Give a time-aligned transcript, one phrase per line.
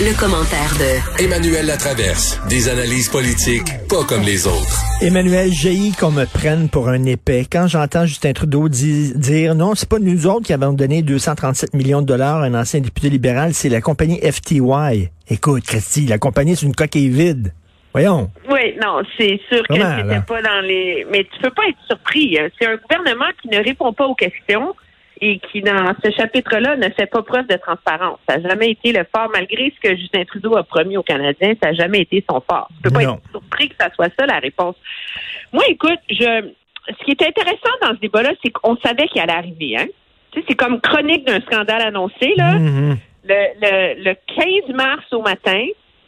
[0.00, 2.40] Le commentaire de Emmanuel Latraverse.
[2.48, 5.02] Des analyses politiques pas comme les autres.
[5.02, 7.44] Emmanuel, j'ai qu'on me prenne pour un épais.
[7.50, 12.00] Quand j'entends Justin Trudeau dire non, c'est pas nous autres qui avons donné 237 millions
[12.00, 15.10] de dollars à un ancien député libéral, c'est la compagnie FTY.
[15.28, 17.52] Écoute, Christy, la compagnie, c'est une coquille vide.
[17.92, 18.30] Voyons.
[18.48, 21.08] Oui, non, c'est sûr que c'était pas dans les.
[21.10, 22.38] Mais tu peux pas être surpris.
[22.38, 22.46] Hein.
[22.56, 24.76] C'est un gouvernement qui ne répond pas aux questions
[25.20, 28.18] et qui, dans ce chapitre-là, ne fait pas preuve de transparence.
[28.28, 31.54] Ça n'a jamais été le fort, malgré ce que Justin Trudeau a promis aux Canadiens,
[31.62, 32.68] ça n'a jamais été son fort.
[32.76, 34.76] Tu peux pas être surpris que ça soit ça la réponse.
[35.52, 36.50] Moi, écoute, je
[36.88, 39.76] ce qui est intéressant dans ce débat-là, c'est qu'on savait qu'il allait arriver.
[39.76, 39.86] Hein?
[40.32, 42.32] Tu sais, c'est comme chronique d'un scandale annoncé.
[42.36, 42.54] Là.
[42.54, 42.96] Mm-hmm.
[43.24, 44.14] le, le, le
[44.64, 45.66] 15 mars au matin,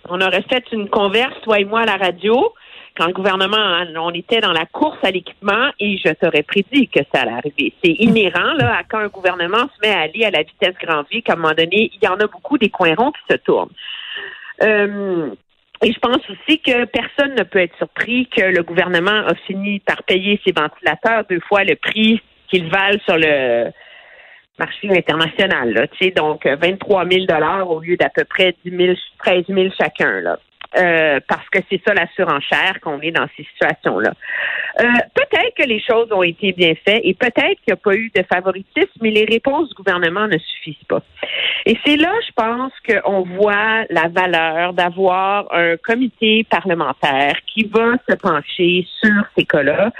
[0.08, 2.52] on aurait fait une converse, toi et moi, à la radio
[2.96, 6.88] quand le gouvernement, hein, on était dans la course à l'équipement et je t'aurais prédit
[6.88, 7.72] que ça allait arriver.
[7.82, 11.02] C'est inhérent là, à quand un gouvernement se met à aller à la vitesse grand
[11.10, 13.36] vie, qu'à un moment donné, il y en a beaucoup des coins ronds qui se
[13.38, 13.70] tournent.
[14.62, 15.30] Euh,
[15.82, 19.80] et je pense aussi que personne ne peut être surpris que le gouvernement a fini
[19.80, 23.70] par payer ses ventilateurs deux fois le prix qu'ils valent sur le
[24.58, 25.72] marché international.
[25.72, 30.20] Là, donc 23 000 dollars au lieu d'à peu près 10 000, 13 000 chacun.
[30.20, 30.38] Là.
[30.76, 34.12] Euh, parce que c'est ça la surenchère qu'on est dans ces situations-là.
[34.78, 37.94] Euh, peut-être que les choses ont été bien faites et peut-être qu'il n'y a pas
[37.94, 41.02] eu de favoritisme, mais les réponses du gouvernement ne suffisent pas.
[41.66, 47.94] Et c'est là, je pense, qu'on voit la valeur d'avoir un comité parlementaire qui va
[48.08, 49.90] se pencher sur ces cas-là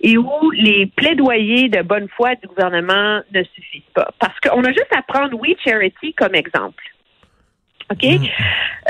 [0.00, 4.10] et où les plaidoyers de bonne foi du gouvernement ne suffisent pas.
[4.18, 6.82] Parce qu'on a juste à prendre We Charity comme exemple.
[7.90, 8.04] OK?
[8.04, 8.26] Mm.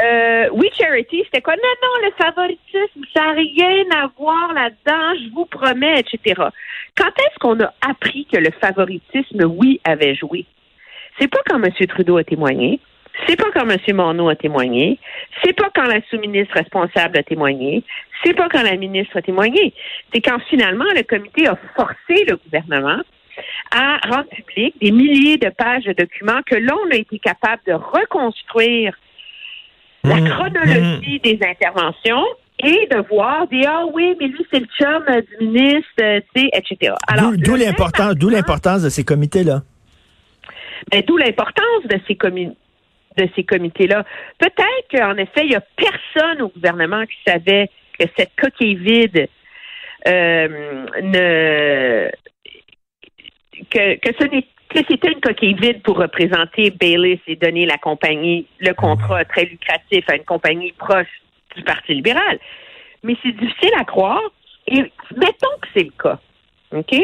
[0.03, 1.55] Euh, oui, Charity, c'était quoi?
[1.55, 6.43] Non, non, le favoritisme, ça n'a rien à voir là-dedans, je vous promets, etc.
[6.97, 10.47] Quand est-ce qu'on a appris que le favoritisme, oui, avait joué?
[11.19, 11.73] C'est pas quand M.
[11.89, 12.81] Trudeau a témoigné.
[13.27, 13.79] C'est pas quand M.
[13.97, 14.99] Morneau a témoigné.
[15.43, 17.83] C'est pas quand la sous-ministre responsable a témoigné.
[18.23, 19.75] C'est pas quand la ministre a témoigné.
[20.13, 23.03] C'est quand finalement le comité a forcé le gouvernement
[23.71, 27.73] à rendre public des milliers de pages de documents que l'on a été capable de
[27.73, 28.95] reconstruire
[30.05, 30.29] la mmh.
[30.29, 31.23] chronologie mmh.
[31.23, 32.25] des interventions
[32.61, 36.95] et de voir des ah oui mais lui c'est le chum du ministre tu etc.
[37.07, 39.63] Alors d'où l'importance d'où l'importance de ces comités là.
[40.91, 42.57] Ben, d'où l'importance de ces comités
[43.19, 44.05] de ces comités-là.
[44.39, 47.69] Peut-être qu'en effet, il n'y a personne au gouvernement qui savait
[47.99, 49.29] que cette coquille vide
[50.07, 52.09] euh, ne
[53.71, 57.79] que, que ce n'est que c'était une coquille vide pour représenter Bayliss et donner la
[57.79, 61.07] compagnie le contrat très lucratif à une compagnie proche
[61.57, 62.39] du Parti libéral.
[63.03, 64.21] Mais c'est difficile à croire.
[64.67, 64.83] Et
[65.17, 66.19] mettons que c'est le cas.
[66.73, 66.95] OK?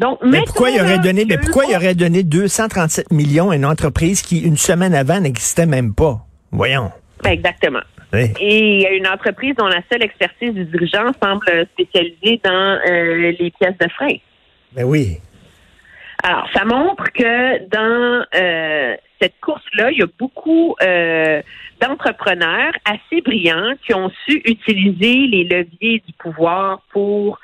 [0.00, 3.66] Donc, mais pourquoi il aurait donné, mais pourquoi il aurait donné 237 millions à une
[3.66, 6.20] entreprise qui, une semaine avant, n'existait même pas?
[6.50, 6.90] Voyons.
[7.22, 7.80] Ben exactement.
[8.14, 12.78] Et il y a une entreprise dont la seule expertise du dirigeant semble spécialisée dans
[12.88, 14.16] euh, les pièces de frein.
[14.72, 15.18] Ben oui.
[16.28, 21.40] Alors, ça montre que dans euh, cette course-là, il y a beaucoup euh,
[21.80, 27.38] d'entrepreneurs assez brillants qui ont su utiliser les leviers du pouvoir pour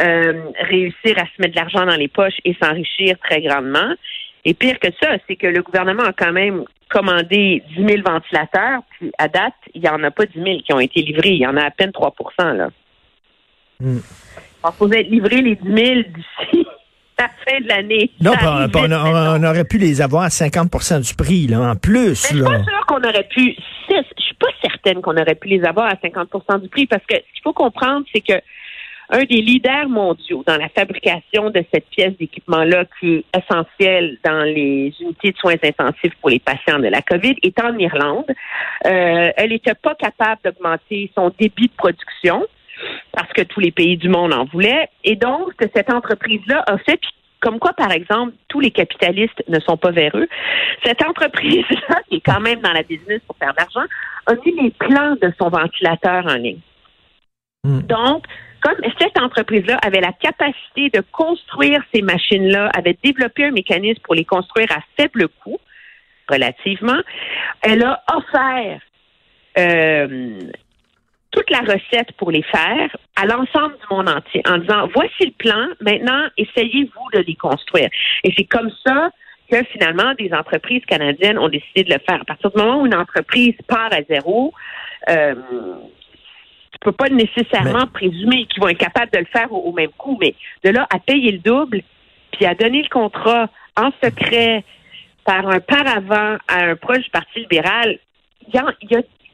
[0.00, 3.92] euh, réussir à se mettre de l'argent dans les poches et s'enrichir très grandement.
[4.46, 8.80] Et pire que ça, c'est que le gouvernement a quand même commandé 10 000 ventilateurs,
[8.92, 11.32] puis à date, il n'y en a pas 10 000 qui ont été livrés.
[11.32, 12.70] Il y en a à peine 3% là.
[13.78, 13.98] Mm.
[14.64, 16.66] On faut être livré les 10 000 d'ici
[17.22, 18.10] la fin de l'année.
[18.20, 22.08] Non, on, aurait pu les avoir à 50% du prix, là, en plus.
[22.08, 23.56] Mais je suis pas sûre qu'on aurait pu.
[23.88, 27.16] Je suis pas certaine qu'on aurait pu les avoir à 50% du prix parce que
[27.16, 28.40] ce qu'il faut comprendre, c'est que
[29.10, 34.42] un des leaders mondiaux dans la fabrication de cette pièce d'équipement-là qui est essentielle dans
[34.42, 38.30] les unités de soins intensifs pour les patients de la COVID est en Irlande.
[38.86, 42.46] Euh, elle n'était pas capable d'augmenter son débit de production
[43.12, 44.88] parce que tous les pays du monde en voulaient.
[45.04, 47.00] Et donc, cette entreprise-là a fait,
[47.40, 50.28] comme quoi, par exemple, tous les capitalistes ne sont pas véreux,
[50.84, 53.88] cette entreprise-là, qui est quand même dans la business pour faire de l'argent,
[54.26, 56.60] a mis les plans de son ventilateur en ligne.
[57.64, 57.80] Hmm.
[57.82, 58.24] Donc,
[58.62, 64.14] comme cette entreprise-là avait la capacité de construire ces machines-là, avait développé un mécanisme pour
[64.14, 65.58] les construire à faible coût,
[66.28, 67.00] relativement,
[67.60, 68.80] elle a offert
[69.58, 70.38] euh,
[71.32, 75.32] toute la recette pour les faire à l'ensemble du monde entier en disant voici le
[75.32, 77.88] plan, maintenant essayez-vous de les construire.
[78.22, 79.10] Et c'est comme ça
[79.50, 82.20] que finalement des entreprises canadiennes ont décidé de le faire.
[82.20, 84.52] À partir du moment où une entreprise part à zéro,
[85.08, 85.34] euh,
[86.72, 90.18] tu peux pas nécessairement présumer qu'ils vont être capables de le faire au, même coup,
[90.20, 90.34] mais
[90.64, 91.82] de là à payer le double,
[92.32, 94.64] puis à donner le contrat en secret
[95.24, 97.98] par un paravent à un proche du Parti libéral,
[98.48, 98.74] il y a,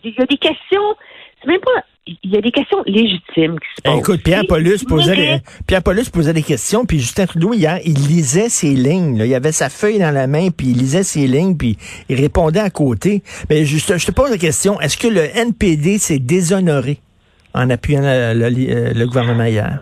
[0.04, 0.96] y a des questions,
[1.40, 1.84] c'est même pas
[2.22, 3.98] il y a des questions légitimes qui se posent.
[3.98, 5.36] Écoute, Pierre Paulus posait des,
[5.66, 9.16] Pierre Paulus posait des questions, puis Justin Trudeau hier, il lisait ses lignes.
[9.24, 11.76] Il avait sa feuille dans la main, puis il lisait ses lignes, puis
[12.08, 13.22] il répondait à côté.
[13.50, 16.98] Mais juste, je te pose la question est-ce que le NPD s'est déshonoré
[17.54, 19.80] en appuyant le, gouvernement hier?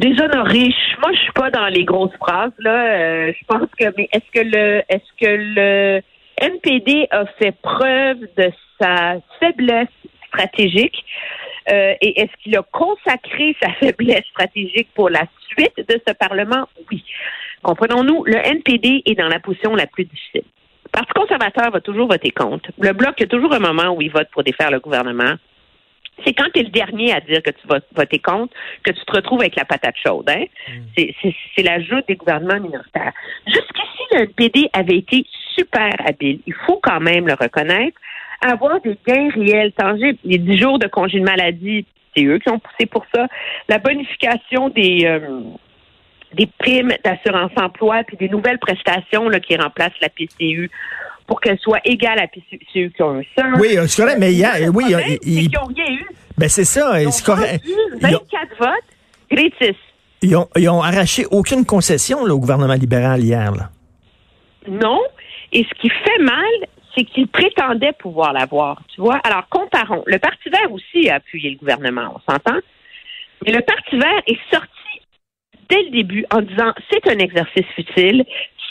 [0.00, 2.70] Déshonoré, moi je suis pas dans les grosses phrases là.
[2.70, 6.02] Euh, je pense que, mais est-ce que le, est-ce que le
[6.40, 8.50] NPD a fait preuve de
[8.80, 9.88] sa faiblesse
[10.28, 11.04] stratégique
[11.70, 16.66] euh, et est-ce qu'il a consacré sa faiblesse stratégique pour la suite de ce Parlement?
[16.90, 17.04] Oui.
[17.62, 20.42] Comprenons-nous, le NPD est dans la position la plus difficile.
[20.84, 22.70] Le Parti conservateur va toujours voter contre.
[22.80, 25.34] Le Bloc, a toujours un moment où il vote pour défaire le gouvernement.
[26.24, 28.52] C'est quand tu es le dernier à dire que tu vas voter contre
[28.82, 30.28] que tu te retrouves avec la patate chaude.
[30.28, 30.44] Hein?
[30.68, 31.02] Mm.
[31.56, 33.12] C'est l'ajout des gouvernements minoritaires.
[33.46, 36.40] Jusqu'ici, le NPD avait été super habile.
[36.46, 37.98] Il faut quand même le reconnaître
[38.40, 40.18] avoir des gains réels, tangibles.
[40.24, 41.84] Les 10 jours de congé de maladie,
[42.16, 43.26] c'est eux qui ont poussé pour ça.
[43.68, 45.40] La bonification des euh,
[46.34, 50.70] des primes d'assurance emploi puis des nouvelles prestations là, qui remplacent la PCU
[51.26, 53.54] pour qu'elle soit égale à la PCU qui ont un seul.
[53.60, 54.84] Oui, euh, c'est correct, mais il y a, oui,
[55.22, 56.06] ils n'ont rien eu.
[56.38, 57.64] Ben c'est ça, c'est correct.
[58.00, 58.20] 24
[58.58, 58.68] votes,
[59.30, 59.76] gratis.
[60.22, 63.52] Ils ont, ils ont arraché aucune concession là, au gouvernement libéral hier.
[63.52, 63.70] Là.
[64.68, 65.00] Non.
[65.52, 66.50] Et ce qui fait mal,
[66.94, 69.20] c'est qu'il prétendait pouvoir l'avoir, tu vois.
[69.24, 70.02] Alors, comparons.
[70.06, 72.58] Le Parti vert aussi a appuyé le gouvernement, on s'entend.
[73.44, 74.68] Mais le Parti vert est sorti
[75.68, 78.24] dès le début en disant c'est un exercice futile,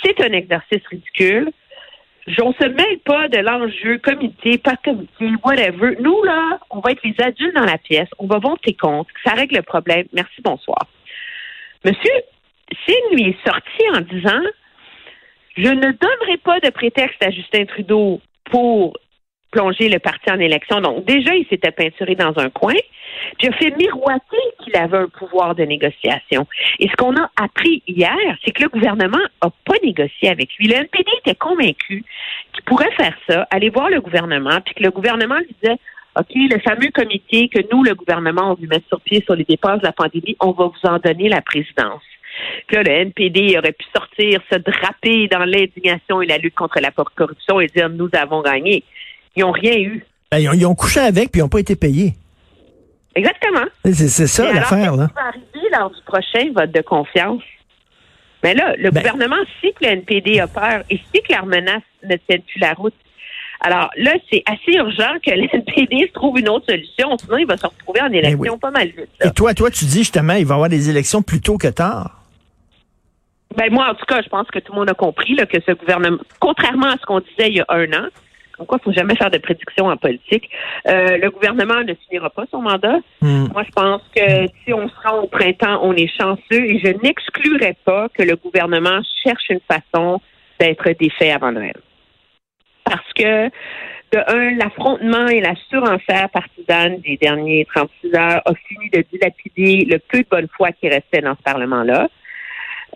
[0.04, 1.52] c'est un exercice ridicule.
[2.44, 5.96] On se mêle pas de l'enjeu comité, pas comité, whatever.
[6.00, 9.34] Nous, là, on va être les adultes dans la pièce, on va voter contre, ça
[9.34, 10.06] règle le problème.
[10.14, 10.86] Merci, bonsoir.
[11.84, 12.14] Monsieur
[12.86, 14.44] Sin lui est sorti en disant
[15.56, 18.94] je ne donnerai pas de prétexte à Justin Trudeau pour
[19.52, 20.80] plonger le parti en élection.
[20.82, 22.76] Donc, déjà, il s'était peinturé dans un coin.
[23.38, 26.46] Puis, il a fait miroiter qu'il avait un pouvoir de négociation.
[26.80, 30.68] Et ce qu'on a appris hier, c'est que le gouvernement n'a pas négocié avec lui.
[30.68, 32.04] Le NPD était convaincu
[32.54, 35.78] qu'il pourrait faire ça, aller voir le gouvernement, puis que le gouvernement lui disait
[36.20, 39.46] OK, le fameux comité que nous, le gouvernement, on veut mettre sur pied sur les
[39.46, 42.02] dépenses de la pandémie, on va vous en donner la présidence
[42.68, 46.92] que le NPD aurait pu sortir, se draper dans l'indignation et la lutte contre la
[46.92, 48.84] corruption et dire nous avons gagné.
[49.36, 50.06] Ils n'ont rien eu.
[50.32, 52.14] Ben, ils, ont, couché avec puis ils n'ont pas été payés.
[53.16, 53.66] Exactement.
[53.84, 54.96] C'est ça l'affaire.
[54.96, 55.10] là.
[55.16, 57.42] va arriver lors du prochain vote de confiance?
[58.44, 61.46] Mais là, le ben gouvernement sait que le NPD a peur et sait que leur
[61.46, 62.94] menace ne tient plus la route.
[63.62, 67.46] Alors là, c'est assez urgent que le NPD se trouve une autre solution, sinon il
[67.46, 69.10] va se retrouver en ben élection pas mal vite.
[69.24, 71.68] Et toi, toi, tu dis justement, il va y avoir des élections plus tôt que
[71.68, 72.19] tard.
[73.60, 75.58] Ben moi, en tout cas, je pense que tout le monde a compris là, que
[75.60, 78.08] ce gouvernement, contrairement à ce qu'on disait il y a un an,
[78.58, 80.50] donc quoi, il faut jamais faire de prédictions en politique.
[80.88, 83.00] Euh, le gouvernement ne finira pas son mandat.
[83.22, 83.48] Hmm.
[83.52, 86.92] Moi, je pense que si on se rend au printemps, on est chanceux et je
[87.04, 90.22] n'exclurais pas que le gouvernement cherche une façon
[90.58, 91.76] d'être défait avant Noël.
[92.86, 93.48] Parce que,
[94.12, 99.86] de un, l'affrontement et la surenchère partisane des derniers 36 heures a fini de dilapider
[99.86, 102.08] le peu de bonne foi qui restait dans ce Parlement-là.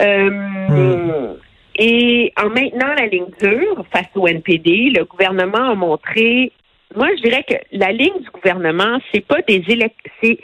[0.02, 1.36] Euh.
[1.76, 6.52] Et en maintenant la ligne dure face au NPD, le gouvernement a montré,
[6.96, 9.64] moi je dirais que la ligne du gouvernement, c'est pas des
[10.22, 10.38] c'est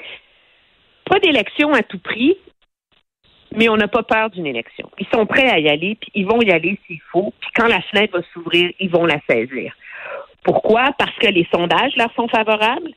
[1.06, 2.36] pas d'élection à tout prix,
[3.56, 4.90] mais on n'a pas peur d'une élection.
[5.00, 7.68] Ils sont prêts à y aller, puis ils vont y aller s'il faut, puis quand
[7.68, 9.74] la fenêtre va s'ouvrir, ils vont la saisir.
[10.44, 10.92] Pourquoi?
[10.98, 12.92] Parce que les sondages leur sont favorables,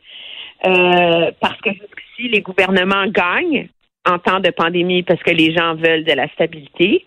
[0.66, 3.68] euh, parce que jusqu'ici, les gouvernements gagnent
[4.06, 7.04] en temps de pandémie parce que les gens veulent de la stabilité.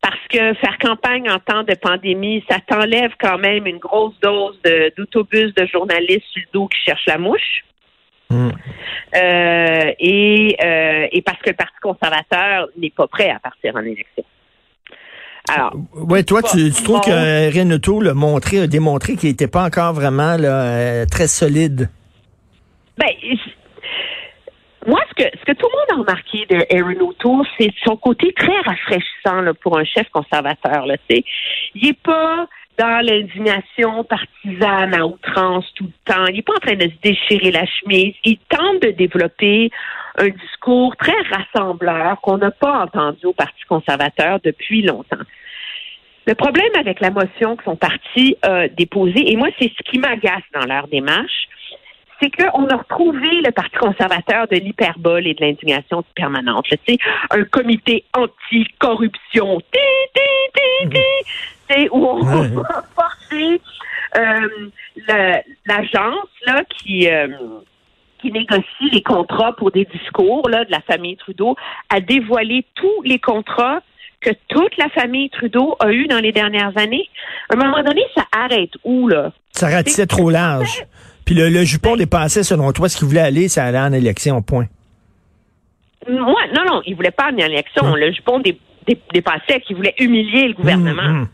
[0.00, 4.56] Parce que faire campagne en temps de pandémie, ça t'enlève quand même une grosse dose
[4.96, 7.64] d'autobus de, journalistes sur le dos qui cherchent la mouche.
[8.30, 8.50] Hmm.
[9.16, 13.80] Euh, et, euh, et parce que le Parti conservateur n'est pas prêt à partir en
[13.80, 14.24] élection.
[15.48, 19.94] Alors, ouais, toi, tu, trouves que Renato l'a montré, a démontré qu'il n'était pas encore
[19.94, 21.88] vraiment là, euh, très solide?
[22.98, 23.08] Ben,
[24.88, 27.96] moi, ce que, ce que tout le monde a remarqué de Aaron O'Toole, c'est son
[27.96, 30.86] côté très rafraîchissant là, pour un chef conservateur.
[30.86, 31.22] Là, il
[31.74, 36.24] n'est pas dans l'indignation partisane à outrance tout le temps.
[36.28, 38.14] Il n'est pas en train de se déchirer la chemise.
[38.24, 39.70] Il tente de développer
[40.16, 45.16] un discours très rassembleur qu'on n'a pas entendu au Parti conservateur depuis longtemps.
[46.26, 49.98] Le problème avec la motion que son parti a déposée, et moi, c'est ce qui
[49.98, 51.48] m'agace dans leur démarche,
[52.20, 56.64] c'est qu'on a retrouvé le Parti conservateur de l'hyperbole et de l'indignation permanente.
[56.64, 56.98] Tu sais,
[57.30, 59.60] un comité anti-corruption,
[61.92, 63.60] où on va forcer
[65.66, 67.08] l'agence là qui
[68.18, 71.56] qui négocie les contrats pour des discours là, de la famille Trudeau
[71.88, 73.80] a dévoilé tous les contrats
[74.20, 77.08] que toute la famille Trudeau a eu dans les dernières années.
[77.50, 79.32] À un moment donné, ça arrête où, là?
[79.58, 80.86] Ça ratissait trop large.
[81.24, 84.40] Puis le, jupon ben dépassait, selon toi, ce qu'il voulait aller, ça allait en élection,
[84.40, 84.66] point.
[86.08, 87.92] Moi, non, non, il voulait pas aller en élection.
[87.96, 88.40] Le jupon
[89.12, 91.02] dépassait qu'il voulait humilier le gouvernement.
[91.02, 91.28] Hum, hum.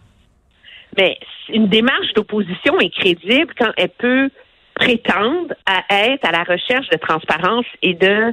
[0.96, 1.18] Mais
[1.50, 4.30] une démarche d'opposition est crédible quand elle peut
[4.74, 8.32] prétendre à être à la recherche de transparence et de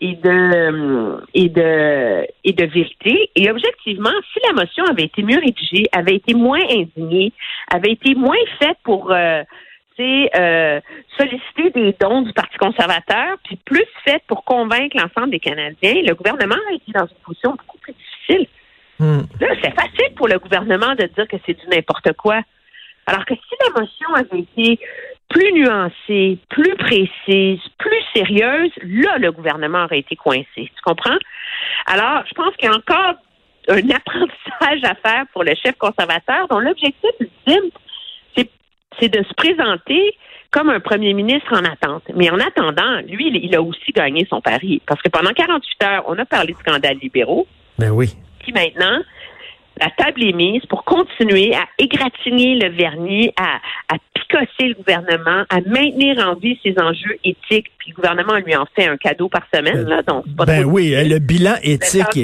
[0.00, 3.30] et de et de et de vérité.
[3.36, 7.32] Et objectivement, si la motion avait été mieux rédigée, avait été moins indignée,
[7.72, 9.42] avait été moins faite pour euh,
[10.00, 10.80] euh,
[11.18, 16.14] solliciter des dons du Parti conservateur, puis plus faite pour convaincre l'ensemble des Canadiens, le
[16.14, 18.46] gouvernement a été dans une position beaucoup plus difficile.
[18.98, 19.20] Hmm.
[19.40, 22.40] Là, c'est facile pour le gouvernement de dire que c'est du n'importe quoi.
[23.06, 24.78] Alors que si la motion avait été
[25.30, 30.44] plus nuancée, plus précise, plus sérieuse, là, le gouvernement aurait été coincé.
[30.56, 31.16] Tu comprends?
[31.86, 33.14] Alors, je pense qu'il y a encore
[33.68, 37.70] un apprentissage à faire pour le chef conservateur dont l'objectif ultime,
[38.98, 40.16] c'est de se présenter
[40.50, 42.02] comme un premier ministre en attente.
[42.14, 44.82] Mais en attendant, lui, il a aussi gagné son pari.
[44.84, 47.46] Parce que pendant 48 heures, on a parlé de scandales libéraux.
[47.78, 48.16] Ben oui.
[48.40, 49.00] Puis maintenant,
[49.80, 53.56] la table est mise pour continuer à égratigner le vernis, à,
[53.92, 57.70] à picosser le gouvernement, à maintenir en vie ses enjeux éthiques.
[57.78, 59.88] Puis le gouvernement lui en fait un cadeau par semaine.
[59.88, 62.18] Là, donc pas ben oui, le bilan éthique,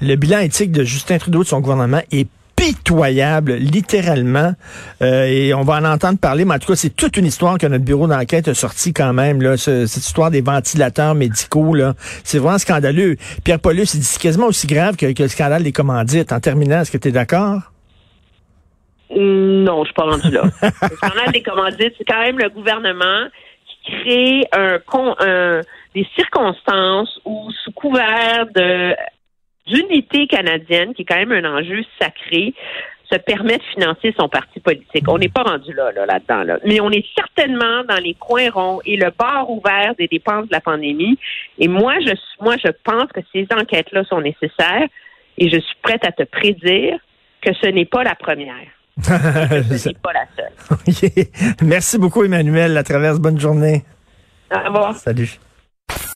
[0.00, 2.28] le bilan éthique de Justin Trudeau de son gouvernement est
[2.60, 4.52] pitoyable, littéralement.
[5.00, 7.56] Euh, et on va en entendre parler, mais en tout cas, c'est toute une histoire
[7.56, 9.40] que notre bureau d'enquête a sorti quand même.
[9.40, 13.16] Là, cette histoire des ventilateurs médicaux, là, c'est vraiment scandaleux.
[13.44, 16.32] Pierre Paulus, c'est quasiment aussi grave que, le scandale des commandites.
[16.32, 17.60] En terminant, est-ce que tu es d'accord?
[19.16, 20.42] Non, je suis pas rendu là.
[20.62, 23.26] le scandale des commandites, c'est quand même le gouvernement
[23.66, 24.78] qui crée un,
[25.26, 25.60] un
[25.94, 28.94] des circonstances où, sous couvert de
[29.70, 32.54] d'unité canadienne, qui est quand même un enjeu sacré,
[33.10, 35.08] se permet de financer son parti politique.
[35.08, 36.58] On n'est pas rendu là, là, là-dedans, là.
[36.64, 40.52] Mais on est certainement dans les coins ronds et le bord ouvert des dépenses de
[40.52, 41.18] la pandémie.
[41.58, 44.86] Et moi, je, moi, je pense que ces enquêtes-là sont nécessaires
[45.38, 46.98] et je suis prête à te prédire
[47.42, 48.68] que ce n'est pas la première.
[49.02, 51.26] ce n'est pas la seule.
[51.62, 52.74] Merci beaucoup, Emmanuel.
[52.74, 53.82] La traverse, bonne journée.
[54.54, 54.94] Au revoir.
[54.94, 55.38] Salut.